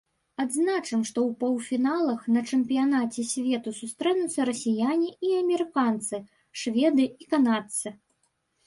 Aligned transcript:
Адзначым, 0.43 1.01
што 1.09 1.19
ў 1.23 1.31
паўфіналах 1.43 2.23
на 2.37 2.43
чэмпіянаце 2.49 3.27
свету 3.33 3.69
сустрэнуцца 3.81 4.39
расіяне 4.53 5.09
і 5.29 5.39
амерыканцы, 5.45 6.15
шведы 6.65 7.05
і 7.21 7.25
канадцы. 7.37 7.87